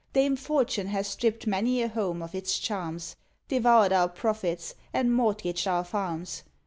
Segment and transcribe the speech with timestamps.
[0.13, 3.15] Dame Fortune has stripped many a home of its charms,
[3.47, 6.41] Devoured our profits, and mortgaged our farms.